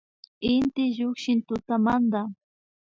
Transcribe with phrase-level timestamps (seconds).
[0.53, 2.21] Inti llukshin tutamanta